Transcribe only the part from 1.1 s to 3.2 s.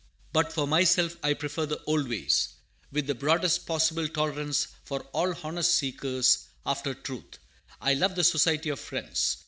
I prefer the old ways. With the